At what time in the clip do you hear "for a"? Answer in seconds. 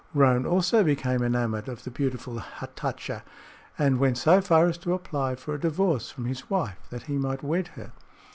5.35-5.59